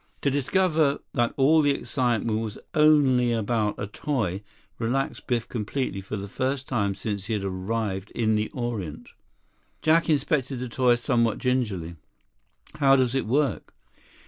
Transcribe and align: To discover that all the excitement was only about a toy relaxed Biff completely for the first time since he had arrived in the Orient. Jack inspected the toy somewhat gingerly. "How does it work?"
To 0.21 0.31
discover 0.31 0.97
that 1.13 1.35
all 1.37 1.61
the 1.61 1.69
excitement 1.69 2.39
was 2.41 2.57
only 2.73 3.31
about 3.31 3.75
a 3.77 3.85
toy 3.85 4.41
relaxed 4.79 5.27
Biff 5.27 5.47
completely 5.47 6.01
for 6.01 6.17
the 6.17 6.27
first 6.27 6.67
time 6.67 6.95
since 6.95 7.25
he 7.25 7.33
had 7.33 7.43
arrived 7.43 8.09
in 8.15 8.33
the 8.33 8.49
Orient. 8.49 9.09
Jack 9.83 10.09
inspected 10.09 10.59
the 10.59 10.69
toy 10.69 10.95
somewhat 10.95 11.37
gingerly. 11.37 11.97
"How 12.79 12.95
does 12.95 13.13
it 13.13 13.27
work?" 13.27 13.75